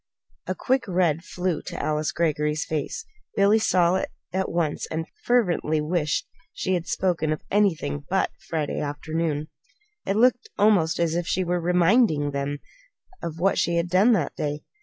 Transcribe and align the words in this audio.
A 0.47 0.55
quick 0.55 0.87
red 0.87 1.23
flew 1.23 1.61
to 1.61 1.79
Alice 1.79 2.11
Greggory's 2.11 2.65
face. 2.65 3.05
Billy 3.35 3.59
saw 3.59 3.97
it 3.97 4.09
at 4.33 4.49
once 4.49 4.87
and 4.87 5.05
fervently 5.25 5.79
wished 5.79 6.25
she 6.53 6.73
had 6.73 6.87
spoken 6.87 7.31
of 7.31 7.43
anything 7.51 7.99
but 8.09 8.31
that 8.31 8.41
Friday 8.49 8.79
afternoon. 8.79 9.49
It 10.07 10.15
looked 10.15 10.49
almost 10.57 10.99
as 10.99 11.13
if 11.13 11.27
she 11.27 11.43
were 11.43 11.61
reminding 11.61 12.31
them 12.31 12.57
of 13.21 13.37
what 13.37 13.59
she 13.59 13.75
had 13.75 13.89
done 13.91 14.13
that 14.13 14.35
day. 14.35 14.63